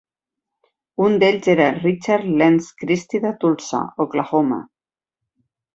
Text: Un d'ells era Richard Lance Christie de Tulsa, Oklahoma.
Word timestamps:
Un 1.07 1.17
d'ells 1.23 1.51
era 1.53 1.67
Richard 1.77 2.27
Lance 2.43 2.81
Christie 2.83 3.25
de 3.27 3.35
Tulsa, 3.45 3.87
Oklahoma. 4.07 4.63